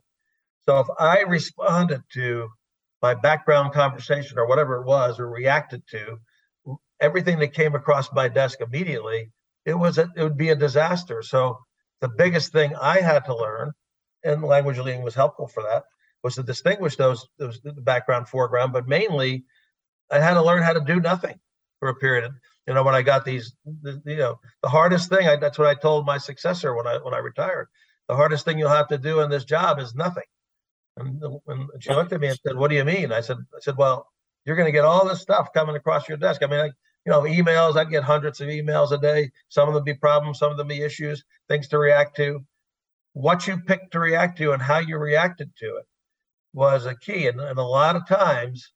[0.67, 2.49] so if i responded to
[3.03, 6.19] my background conversation or whatever it was or reacted to
[7.03, 9.31] everything that came across my desk immediately
[9.67, 11.23] it was a, it would be a disaster.
[11.23, 11.59] So
[12.01, 13.73] the biggest thing i had to learn
[14.25, 15.83] and language learning was helpful for that
[16.23, 19.45] was to distinguish those those the background foreground but mainly
[20.11, 21.39] i had to learn how to do nothing
[21.81, 22.31] for a period.
[22.67, 25.27] You know, when I got these, you know, the hardest thing.
[25.27, 27.69] I, that's what I told my successor when I when I retired.
[28.09, 30.25] The hardest thing you'll have to do in this job is nothing.
[30.97, 33.61] And when she looked at me and said, "What do you mean?" I said, "I
[33.61, 34.07] said, well,
[34.45, 36.43] you're going to get all this stuff coming across your desk.
[36.43, 37.77] I mean, I, you know, emails.
[37.77, 39.31] I get hundreds of emails a day.
[39.49, 42.45] Some of them be problems, some of them be issues, things to react to.
[43.13, 45.87] What you picked to react to and how you reacted to it
[46.53, 47.29] was a key.
[47.29, 48.73] And, and a lot of times,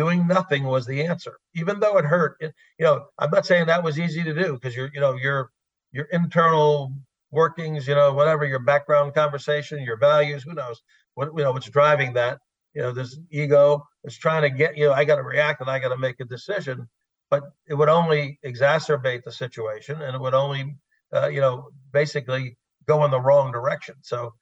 [0.00, 3.66] doing nothing was the answer even though it hurt it, you know i'm not saying
[3.66, 5.50] that was easy to do because you're you know your
[5.92, 6.92] your internal
[7.30, 10.80] workings you know whatever your background conversation your values who knows
[11.14, 12.38] what you know what's driving that
[12.74, 15.70] you know this ego is trying to get you know i got to react and
[15.70, 16.88] i got to make a decision
[17.30, 20.76] but it would only exacerbate the situation and it would only
[21.14, 22.56] uh, you know basically
[22.88, 23.94] go in the wrong direction.
[24.02, 24.34] So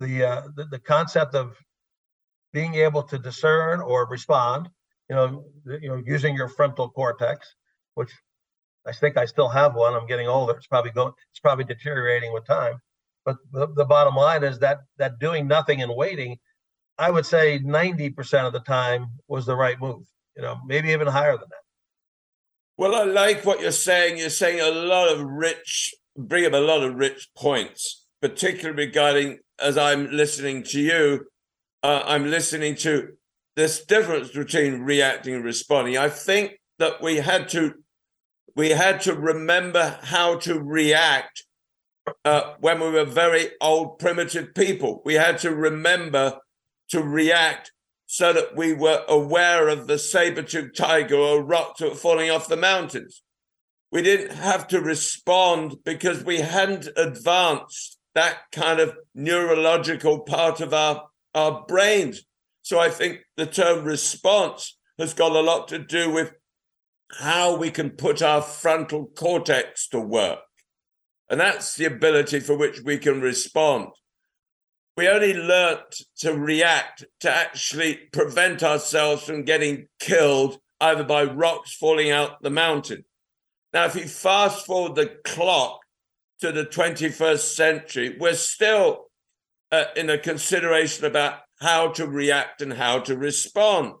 [0.00, 1.56] the, uh, the, the concept of
[2.52, 4.68] being able to discern or respond,
[5.12, 5.44] you know,
[5.82, 7.54] you know, using your frontal cortex,
[7.96, 8.10] which
[8.86, 9.92] I think I still have one.
[9.92, 10.54] I'm getting older.
[10.54, 11.12] It's probably going.
[11.30, 12.76] It's probably deteriorating with time.
[13.26, 16.38] But the, the bottom line is that that doing nothing and waiting,
[16.96, 20.04] I would say 90% of the time was the right move.
[20.34, 21.64] You know, maybe even higher than that.
[22.78, 24.16] Well, I like what you're saying.
[24.16, 29.40] You're saying a lot of rich, bring up a lot of rich points, particularly regarding
[29.60, 31.26] as I'm listening to you,
[31.82, 33.10] uh, I'm listening to
[33.56, 35.98] this difference between reacting and responding.
[35.98, 37.74] I think that we had to
[38.54, 41.44] we had to remember how to react
[42.24, 45.00] uh, when we were very old primitive people.
[45.04, 46.38] We had to remember
[46.90, 47.72] to react
[48.06, 53.22] so that we were aware of the saber-toothed tiger or were falling off the mountains.
[53.90, 60.74] We didn't have to respond because we hadn't advanced that kind of neurological part of
[60.74, 62.22] our, our brains.
[62.62, 66.32] So I think the term response has got a lot to do with
[67.18, 70.38] how we can put our frontal cortex to work.
[71.28, 73.88] And that's the ability for which we can respond.
[74.96, 81.74] We only learnt to react to actually prevent ourselves from getting killed either by rocks
[81.74, 83.04] falling out the mountain.
[83.72, 85.80] Now, if you fast forward the clock
[86.40, 89.06] to the 21st century, we're still
[89.70, 93.94] uh, in a consideration about how to react and how to respond.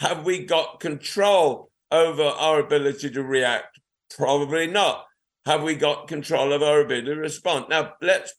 [0.00, 3.80] Have we got control over our ability to react?
[4.16, 5.04] Probably not.
[5.44, 7.66] Have we got control of our ability to respond?
[7.68, 8.34] Now, let's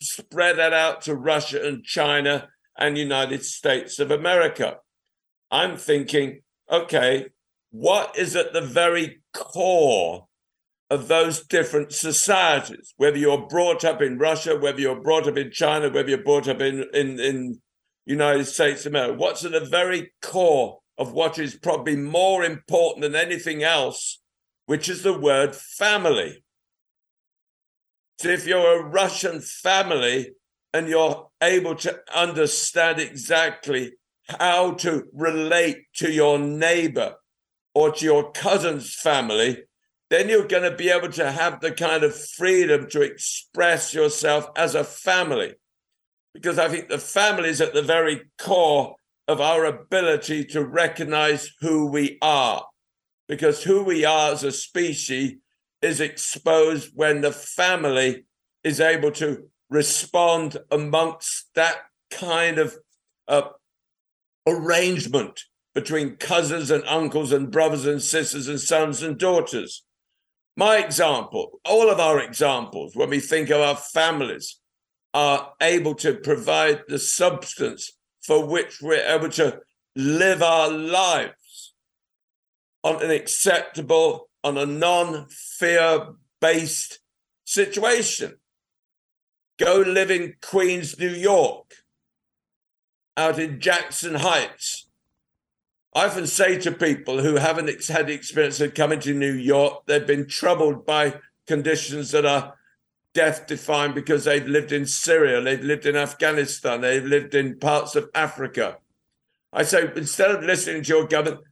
[0.00, 4.78] spread that out to Russia and China and United States of America.
[5.50, 7.26] I'm thinking, okay,
[7.70, 10.26] what is at the very core
[10.90, 12.92] of those different societies?
[12.96, 16.48] Whether you're brought up in Russia, whether you're brought up in China, whether you're brought
[16.48, 17.60] up in in, in
[18.06, 23.02] United States of America, what's at the very core of what is probably more important
[23.02, 24.20] than anything else,
[24.66, 26.44] which is the word family.
[28.18, 30.32] So if you're a Russian family
[30.72, 33.94] and you're able to understand exactly
[34.28, 37.16] how to relate to your neighbor
[37.74, 39.64] or to your cousin's family,
[40.10, 44.48] then you're going to be able to have the kind of freedom to express yourself
[44.56, 45.54] as a family.
[46.34, 51.50] Because I think the family is at the very core of our ability to recognize
[51.60, 52.66] who we are.
[53.28, 55.36] Because who we are as a species
[55.80, 58.26] is exposed when the family
[58.62, 61.76] is able to respond amongst that
[62.10, 62.76] kind of
[63.28, 63.42] uh,
[64.46, 65.40] arrangement
[65.74, 69.84] between cousins and uncles and brothers and sisters and sons and daughters.
[70.56, 74.60] My example, all of our examples, when we think of our families,
[75.14, 79.60] are able to provide the substance for which we're able to
[79.94, 81.74] live our lives
[82.82, 86.08] on an acceptable, on a non fear
[86.40, 86.98] based
[87.44, 88.34] situation.
[89.58, 91.74] Go live in Queens, New York,
[93.16, 94.88] out in Jackson Heights.
[95.94, 99.84] I often say to people who haven't had the experience of coming to New York,
[99.86, 102.54] they've been troubled by conditions that are
[103.14, 107.96] death defined because they've lived in Syria, they've lived in Afghanistan, they've lived in parts
[107.96, 108.78] of Africa.
[109.52, 111.44] I say, instead of listening to your government,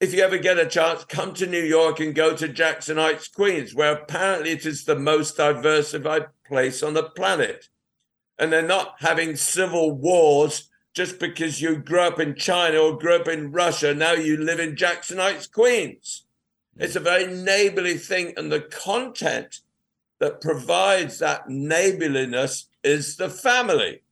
[0.00, 3.28] if you ever get a chance, come to New York and go to Jackson Heights,
[3.28, 7.68] Queens, where apparently it is the most diversified place on the planet.
[8.36, 13.14] And they're not having civil wars just because you grew up in China or grew
[13.14, 13.94] up in Russia.
[13.94, 16.24] Now you live in Jackson Heights, Queens.
[16.76, 18.32] It's a very neighborly thing.
[18.36, 19.60] And the content
[20.22, 24.02] that provides that neighborliness is the family,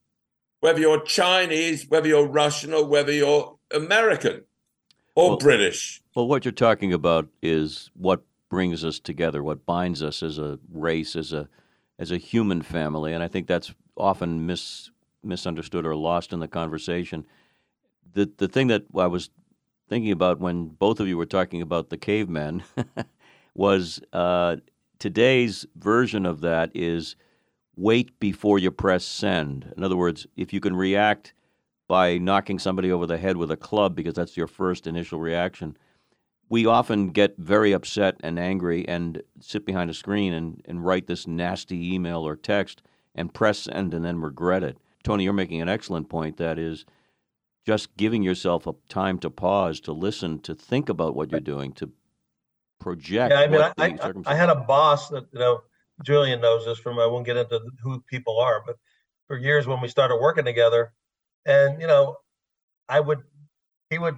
[0.59, 4.43] whether you're Chinese, whether you're Russian, or whether you're American
[5.15, 6.03] or well, British.
[6.17, 10.59] Well, what you're talking about is what brings us together, what binds us as a
[10.73, 11.49] race, as a
[12.01, 14.91] as a human family, and I think that's often mis,
[15.23, 17.25] misunderstood or lost in the conversation.
[18.15, 19.31] The the thing that I was
[19.89, 22.65] thinking about when both of you were talking about the cavemen
[23.55, 24.57] was uh,
[25.01, 27.17] today's version of that is
[27.75, 29.73] wait before you press send.
[29.77, 31.35] In other words, if you can react
[31.89, 35.77] by knocking somebody over the head with a club because that's your first initial reaction,
[36.49, 41.07] we often get very upset and angry and sit behind a screen and, and write
[41.07, 42.83] this nasty email or text
[43.15, 44.79] and press send and then regret it.
[45.03, 46.37] Tony, you're making an excellent point.
[46.37, 46.85] That is
[47.67, 51.73] just giving yourself a time to pause, to listen, to think about what you're doing,
[51.75, 51.91] to
[52.81, 53.33] project.
[53.33, 55.61] Yeah, I mean, I, I, I, had a boss that you know
[56.05, 58.77] Julian knows this from, I won't get into who people are, but
[59.29, 60.93] for years when we started working together,
[61.47, 62.17] and you know,
[62.89, 63.21] I would,
[63.91, 64.17] he would,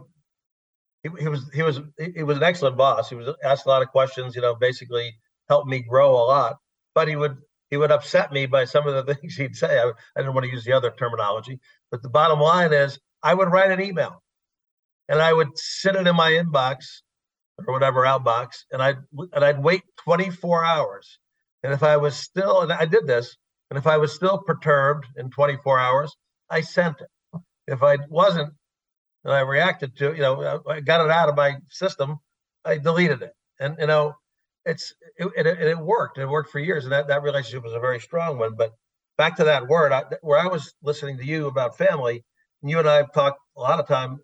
[1.02, 1.80] he, he was he was
[2.14, 3.10] he was an excellent boss.
[3.10, 4.34] He was asked a lot of questions.
[4.34, 5.14] You know, basically
[5.48, 6.56] helped me grow a lot.
[6.94, 7.36] But he would
[7.70, 9.78] he would upset me by some of the things he'd say.
[9.78, 11.58] I, I didn't want to use the other terminology,
[11.90, 14.22] but the bottom line is I would write an email,
[15.08, 17.02] and I would sit it in my inbox
[17.58, 18.98] or whatever outbox, and I'd
[19.32, 21.18] and I'd wait 24 hours.
[21.62, 23.36] And if I was still, and I did this,
[23.70, 26.14] and if I was still perturbed in 24 hours,
[26.50, 27.40] I sent it.
[27.66, 28.52] If I wasn't,
[29.24, 32.18] and I reacted to, you know, I got it out of my system,
[32.64, 33.32] I deleted it.
[33.60, 34.14] And you know,
[34.64, 36.18] it's it, it, it worked.
[36.18, 38.54] It worked for years, and that that relationship was a very strong one.
[38.56, 38.72] But
[39.16, 42.24] back to that word, I, where I was listening to you about family,
[42.62, 44.18] and you and I have talked a lot of time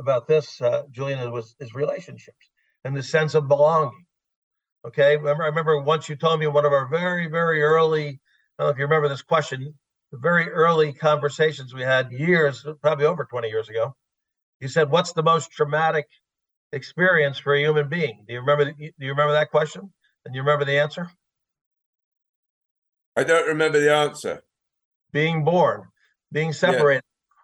[0.00, 2.48] about this, uh, Julian, was is relationships
[2.84, 4.04] and the sense of belonging.
[4.84, 8.20] Okay, remember I remember once you told me one of our very very early.
[8.58, 9.74] I don't know if you remember this question.
[10.10, 13.94] The very early conversations we had years, probably over 20 years ago,
[14.60, 16.06] you said, "What's the most traumatic
[16.72, 18.72] experience for a human being?" Do you remember?
[18.72, 19.92] Do you remember that question?
[20.24, 21.10] And you remember the answer?
[23.16, 24.42] I don't remember the answer.
[25.12, 25.88] Being born,
[26.32, 27.40] being separated, yeah.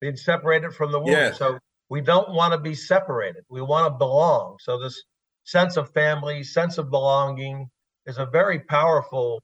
[0.00, 1.08] being separated from the womb.
[1.08, 1.38] Yes.
[1.38, 1.58] So
[1.90, 3.44] we don't want to be separated.
[3.50, 4.56] We want to belong.
[4.60, 5.02] So this
[5.44, 7.68] sense of family, sense of belonging,
[8.06, 9.42] is a very powerful,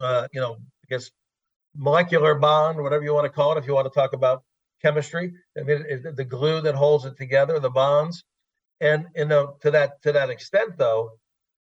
[0.00, 1.10] uh, you know, I guess
[1.74, 3.58] molecular bond, whatever you want to call it.
[3.58, 4.42] If you want to talk about
[4.82, 5.32] chemistry.
[5.58, 8.24] I mean, it, the glue that holds it together, the bonds,
[8.80, 11.10] and you know, to that to that extent, though,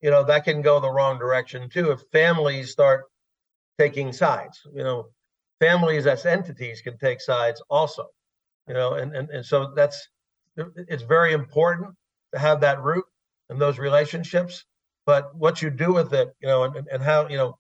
[0.00, 3.04] you know, that can go the wrong direction too if families start
[3.78, 4.60] taking sides.
[4.72, 5.08] You know,
[5.60, 8.06] families as entities can take sides also.
[8.68, 10.08] You know, and and and so that's
[10.56, 11.94] it's very important
[12.32, 13.04] to have that root
[13.48, 14.64] and those relationships.
[15.06, 17.58] But what you do with it, you know, and, and how you know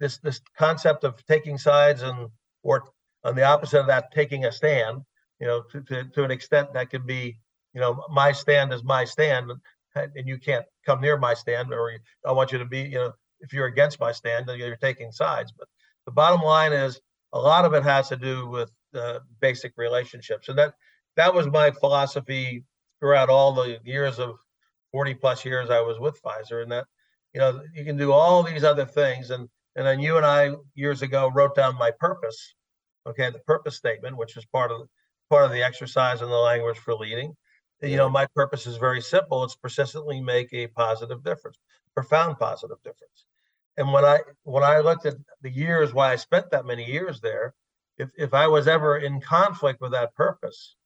[0.00, 2.28] this this concept of taking sides and
[2.62, 2.84] or
[3.24, 5.02] on the opposite of that, taking a stand,
[5.40, 7.36] you know, to, to, to an extent that could be,
[7.74, 9.50] you know, my stand is my stand,
[9.94, 11.92] and you can't come near my stand, or
[12.24, 15.12] I want you to be, you know, if you're against my stand, then you're taking
[15.12, 15.52] sides.
[15.56, 15.68] But
[16.06, 17.00] the bottom line is,
[17.32, 20.74] a lot of it has to do with uh, basic relationships, and that
[21.16, 22.64] that was my philosophy
[23.00, 24.36] throughout all the years of
[24.92, 26.86] 40 plus years I was with Pfizer, and that
[27.34, 30.52] you know you can do all these other things, and and then you and I
[30.74, 32.54] years ago wrote down my purpose,
[33.06, 34.88] okay, the purpose statement, which is part of
[35.28, 37.34] part of the exercise in the language for leading.
[37.82, 39.44] You know, my purpose is very simple.
[39.44, 41.58] It's persistently make a positive difference,
[41.94, 43.26] profound positive difference.
[43.76, 47.20] And when I when I looked at the years why I spent that many years
[47.20, 47.54] there,
[47.98, 50.76] if if I was ever in conflict with that purpose,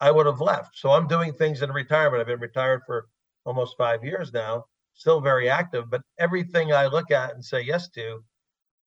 [0.00, 0.78] I would have left.
[0.78, 2.20] So I'm doing things in retirement.
[2.20, 3.08] I've been retired for
[3.44, 7.88] almost five years now, still very active, but everything I look at and say yes
[7.90, 8.22] to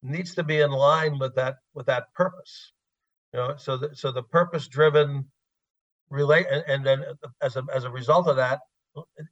[0.02, 2.72] needs to be in line with that with that purpose
[3.36, 5.26] you know so the, so the purpose driven
[6.10, 7.04] relate and, and, then
[7.42, 8.60] as a as a result of that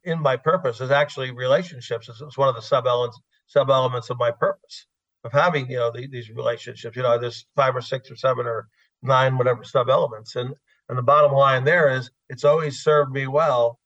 [0.03, 4.09] in my purpose is actually relationships it's, it's one of the sub elements sub elements
[4.09, 4.87] of my purpose
[5.23, 8.45] of having you know the, these relationships you know there's five or six or seven
[8.45, 8.67] or
[9.01, 10.53] nine whatever sub elements and
[10.89, 13.79] and the bottom line there is it's always served me well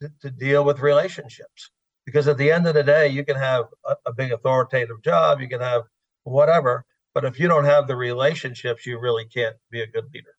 [0.00, 1.70] to, to deal with relationships
[2.06, 5.40] because at the end of the day you can have a, a big authoritative job
[5.40, 5.82] you can have
[6.28, 6.84] whatever.
[7.14, 10.36] But if you don't have the relationships, you really can't be a good leader.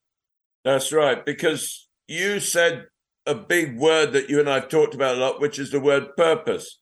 [0.63, 1.25] That's right.
[1.25, 2.87] Because you said
[3.25, 6.15] a big word that you and I've talked about a lot, which is the word
[6.15, 6.79] purpose.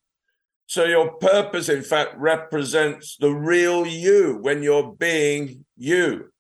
[0.68, 6.32] So your purpose, in fact, represents the real you when you're being you.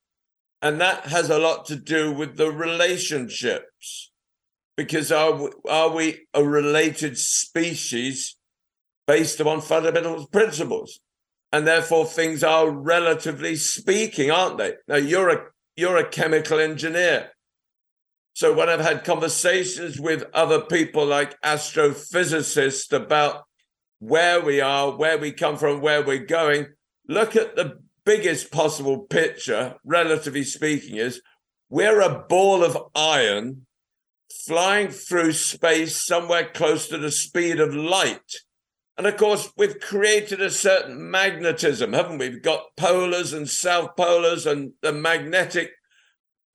[0.61, 4.11] And that has a lot to do with the relationships.
[4.75, 8.35] Because are we, are we a related species
[9.07, 10.99] based upon fundamental principles?
[11.51, 14.73] and therefore things are relatively speaking, aren't they?
[14.87, 17.31] Now you're a you're a chemical engineer.
[18.33, 23.46] So when I've had conversations with other people like astrophysicists about
[23.99, 26.67] where we are, where we come from, where we're going,
[27.07, 31.21] look at the biggest possible picture, relatively speaking, is
[31.69, 33.65] we're a ball of iron
[34.45, 38.35] flying through space somewhere close to the speed of light.
[38.97, 42.29] And of course, we've created a certain magnetism, haven't we?
[42.29, 45.71] We've got polars and south polars, and the magnetic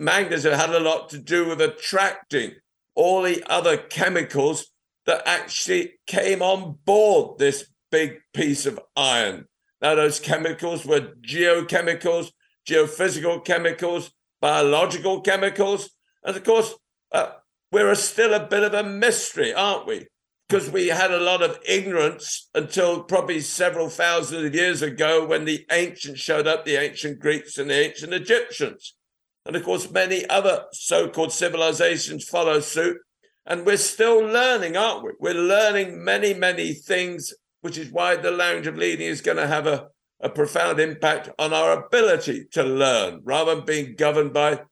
[0.01, 2.53] magnetism had a lot to do with attracting
[2.95, 4.72] all the other chemicals
[5.07, 9.47] that actually came on board this big piece of iron.
[9.81, 12.31] Now, those chemicals were geochemicals,
[12.69, 15.91] geophysical chemicals, biological chemicals.
[16.25, 16.75] And of course,
[17.11, 17.31] uh,
[17.73, 20.07] we're still a bit of a mystery, aren't we?
[20.53, 25.47] because we had a lot of ignorance until probably several thousand of years ago when
[25.47, 28.95] the ancients showed up, the ancient Greeks and the ancient Egyptians.
[29.47, 32.99] And of course, many other so called civilizations follow suit.
[33.45, 35.12] And we're still learning, aren't we?
[35.18, 39.47] We're learning many, many things, which is why the language of leading is going to
[39.47, 39.88] have a,
[40.20, 44.62] a profound impact on our ability to learn rather than being governed by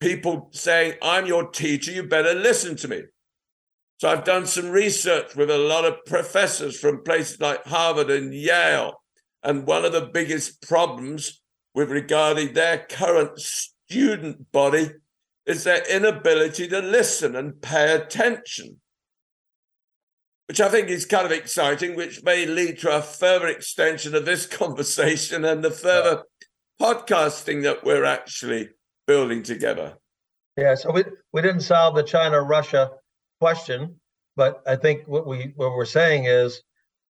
[0.00, 3.02] people saying, I'm your teacher, you better listen to me.
[3.98, 8.34] So I've done some research with a lot of professors from places like Harvard and
[8.34, 8.94] Yale.
[9.44, 11.40] And one of the biggest problems
[11.74, 14.90] with regarding their current student body
[15.46, 18.80] is their inability to listen and pay attention,
[20.48, 24.24] which I think is kind of exciting, which may lead to a further extension of
[24.24, 26.24] this conversation and the further
[26.80, 28.70] podcasting that we're actually
[29.06, 29.94] building together.
[30.56, 32.90] Yeah, so we, we didn't solve the China Russia
[33.40, 33.96] question,
[34.36, 36.62] but I think what we what we're saying is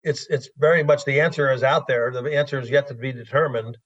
[0.03, 2.11] it's it's very much the answer is out there.
[2.11, 3.77] The answer is yet to be determined.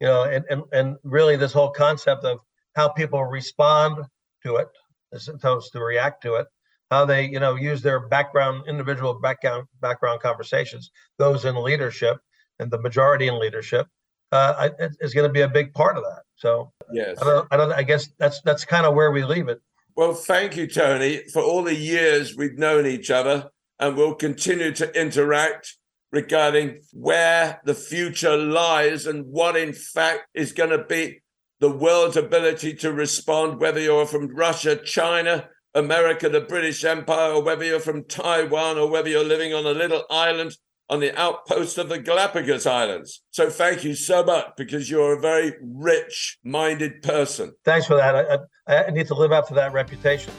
[0.00, 2.38] You know, and and and really this whole concept of
[2.74, 4.04] how people respond
[4.44, 4.68] to it
[5.12, 6.46] as opposed to react to it,
[6.90, 12.18] how they you know use their background, individual background background conversations, those in leadership
[12.58, 13.86] and the majority in leadership,
[14.30, 14.70] uh,
[15.00, 16.22] is going to be a big part of that.
[16.36, 17.72] So yes, I don't, I don't.
[17.72, 19.60] I guess that's that's kind of where we leave it.
[19.94, 24.72] Well, thank you, Tony, for all the years we've known each other, and we'll continue
[24.72, 25.76] to interact
[26.10, 31.21] regarding where the future lies and what, in fact, is going to be
[31.62, 37.42] the world's ability to respond, whether you're from Russia, China, America, the British Empire, or
[37.44, 40.56] whether you're from Taiwan, or whether you're living on a little island
[40.90, 43.22] on the outpost of the Galapagos Islands.
[43.30, 47.52] So thank you so much because you're a very rich minded person.
[47.64, 48.42] Thanks for that.
[48.66, 50.32] I, I, need to live up to that reputation.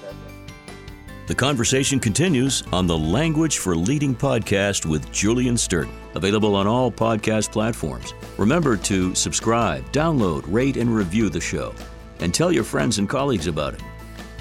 [1.25, 6.91] The conversation continues on the Language for Leading podcast with Julian Sturton, available on all
[6.91, 8.13] podcast platforms.
[8.37, 11.73] Remember to subscribe, download, rate, and review the show,
[12.19, 13.81] and tell your friends and colleagues about it.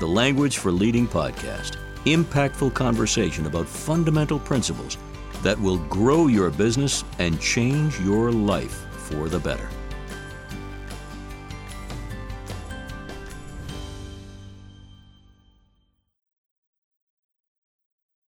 [0.01, 4.99] The Language for Leading podcast, impactful conversation about fundamental principles
[5.45, 9.68] that will grow your business and change your life for the better.